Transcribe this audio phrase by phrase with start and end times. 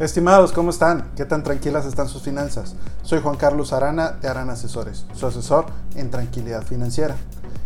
[0.00, 1.12] Estimados, ¿cómo están?
[1.14, 2.74] ¿Qué tan tranquilas están sus finanzas?
[3.04, 7.14] Soy Juan Carlos Arana de Arana Asesores, su asesor en tranquilidad financiera.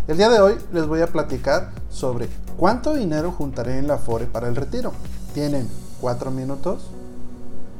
[0.06, 2.28] El día de hoy les voy a platicar sobre
[2.58, 4.92] cuánto dinero juntaré en la FORE para el retiro.
[5.32, 5.70] ¿Tienen
[6.02, 6.90] cuatro minutos?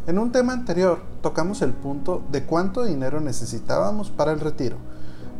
[0.06, 4.78] En un tema anterior tocamos el punto de cuánto dinero necesitábamos para el retiro.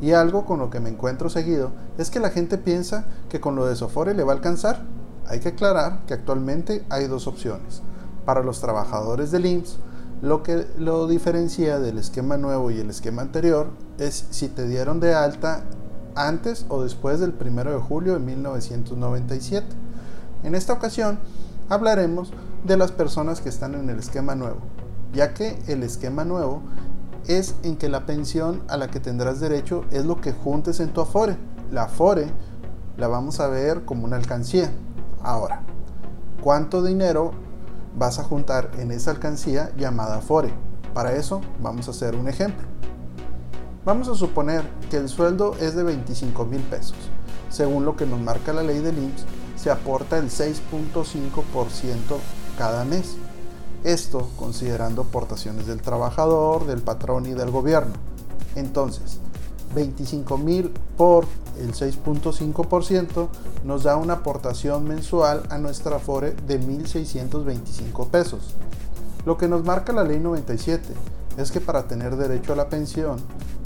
[0.02, 3.56] Y algo con lo que me encuentro seguido es que la gente piensa que con
[3.56, 4.82] lo de Sofore le va a alcanzar.
[5.26, 7.80] Hay que aclarar que actualmente hay dos opciones
[8.28, 9.78] para los trabajadores del IMSS,
[10.20, 15.00] lo que lo diferencia del esquema nuevo y el esquema anterior es si te dieron
[15.00, 15.62] de alta
[16.14, 19.66] antes o después del 1 de julio de 1997.
[20.42, 21.18] En esta ocasión
[21.70, 22.30] hablaremos
[22.64, 24.58] de las personas que están en el esquema nuevo,
[25.14, 26.60] ya que el esquema nuevo
[27.28, 30.92] es en que la pensión a la que tendrás derecho es lo que juntes en
[30.92, 31.38] tu Afore.
[31.72, 32.26] La Afore
[32.98, 34.70] la vamos a ver como una alcancía.
[35.22, 35.62] Ahora,
[36.42, 37.47] ¿cuánto dinero
[37.96, 40.52] vas a juntar en esa alcancía llamada FORE.
[40.94, 42.66] Para eso vamos a hacer un ejemplo.
[43.84, 46.96] Vamos a suponer que el sueldo es de 25 mil pesos.
[47.50, 49.24] Según lo que nos marca la ley del IMSS,
[49.56, 51.98] se aporta el 6.5%
[52.58, 53.16] cada mes.
[53.84, 57.94] Esto considerando aportaciones del trabajador, del patrón y del gobierno.
[58.56, 59.20] Entonces,
[59.74, 61.26] 25 mil por
[61.58, 63.28] el 6.5%
[63.64, 68.54] nos da una aportación mensual a nuestra Afore de 1.625 pesos.
[69.24, 70.94] Lo que nos marca la ley 97
[71.36, 73.18] es que para tener derecho a la pensión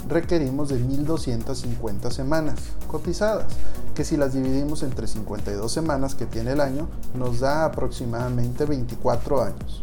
[0.07, 3.47] requerimos de 1.250 semanas cotizadas,
[3.95, 9.43] que si las dividimos entre 52 semanas que tiene el año, nos da aproximadamente 24
[9.43, 9.81] años.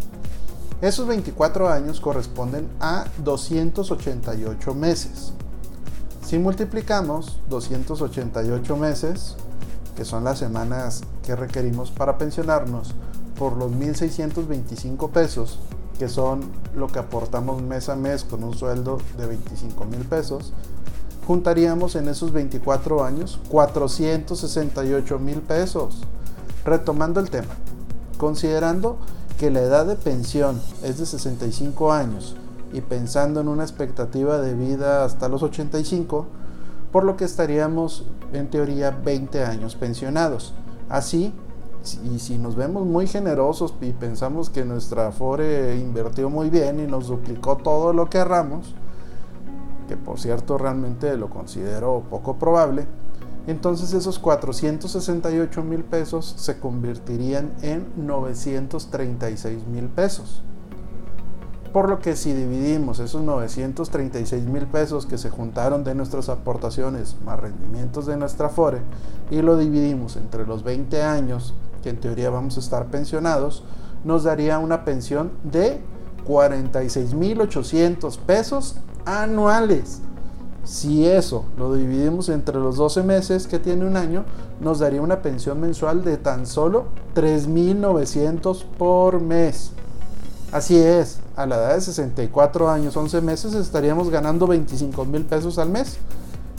[0.80, 5.32] Esos 24 años corresponden a 288 meses.
[6.30, 9.34] Si multiplicamos 288 meses,
[9.96, 12.94] que son las semanas que requerimos para pensionarnos,
[13.36, 15.58] por los 1.625 pesos,
[15.98, 16.42] que son
[16.76, 20.52] lo que aportamos mes a mes con un sueldo de 25 mil pesos,
[21.26, 26.04] juntaríamos en esos 24 años 468 mil pesos.
[26.64, 27.56] Retomando el tema,
[28.18, 28.98] considerando
[29.36, 32.36] que la edad de pensión es de 65 años
[32.72, 36.26] y pensando en una expectativa de vida hasta los 85,
[36.92, 40.54] por lo que estaríamos en teoría 20 años pensionados.
[40.88, 41.32] Así,
[42.04, 46.86] y si nos vemos muy generosos y pensamos que nuestra Afore invirtió muy bien y
[46.86, 48.74] nos duplicó todo lo que ahorramos,
[49.88, 52.86] que por cierto realmente lo considero poco probable,
[53.46, 60.42] entonces esos 468 mil pesos se convertirían en 936 mil pesos.
[61.72, 67.16] Por lo que si dividimos esos 936 mil pesos que se juntaron de nuestras aportaciones
[67.24, 68.80] más rendimientos de nuestra FORE
[69.30, 73.62] y lo dividimos entre los 20 años que en teoría vamos a estar pensionados,
[74.04, 75.80] nos daría una pensión de
[76.24, 80.00] 46 mil 800 pesos anuales.
[80.64, 84.24] Si eso lo dividimos entre los 12 meses que tiene un año,
[84.60, 89.72] nos daría una pensión mensual de tan solo 3.900 por mes.
[90.52, 95.58] Así es, a la edad de 64 años, 11 meses, estaríamos ganando 25 mil pesos
[95.58, 95.98] al mes.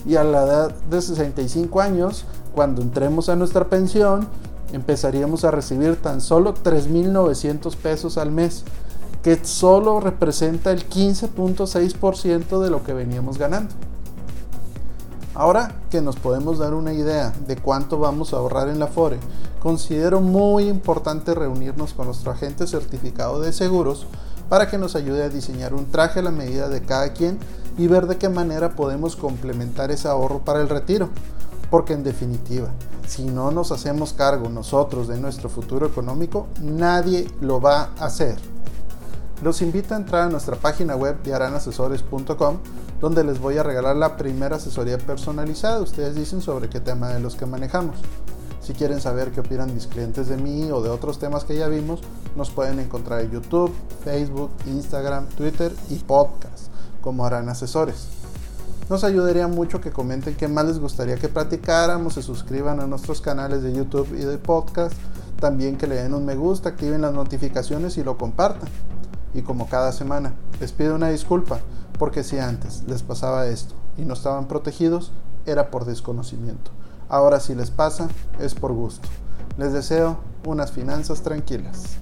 [0.06, 4.26] Y a la edad de 65 años, cuando entremos a nuestra pensión,
[4.72, 8.64] empezaríamos a recibir tan solo 3.900 pesos al mes,
[9.22, 13.74] que solo representa el 15.6% de lo que veníamos ganando.
[15.34, 19.18] Ahora que nos podemos dar una idea de cuánto vamos a ahorrar en la FORE,
[19.62, 24.08] considero muy importante reunirnos con nuestro agente certificado de seguros
[24.48, 27.38] para que nos ayude a diseñar un traje a la medida de cada quien
[27.78, 31.10] y ver de qué manera podemos complementar ese ahorro para el retiro.
[31.70, 32.70] Porque en definitiva,
[33.06, 38.36] si no nos hacemos cargo nosotros de nuestro futuro económico, nadie lo va a hacer.
[39.42, 42.58] Los invito a entrar a nuestra página web de aranasesores.com
[43.00, 45.80] donde les voy a regalar la primera asesoría personalizada.
[45.80, 47.96] Ustedes dicen sobre qué tema de los que manejamos.
[48.62, 51.66] Si quieren saber qué opinan mis clientes de mí o de otros temas que ya
[51.66, 52.00] vimos,
[52.36, 53.72] nos pueden encontrar en YouTube,
[54.04, 56.68] Facebook, Instagram, Twitter y podcast
[57.00, 58.06] como harán asesores.
[58.88, 63.20] Nos ayudaría mucho que comenten qué más les gustaría que platicáramos, se suscriban a nuestros
[63.20, 64.94] canales de YouTube y de podcast,
[65.40, 68.68] también que le den un me gusta, activen las notificaciones y lo compartan.
[69.34, 71.58] Y como cada semana, les pido una disculpa
[71.98, 75.10] porque si antes les pasaba esto y no estaban protegidos,
[75.46, 76.70] era por desconocimiento.
[77.12, 78.08] Ahora si les pasa,
[78.40, 79.06] es por gusto.
[79.58, 80.16] Les deseo
[80.46, 81.98] unas finanzas tranquilas.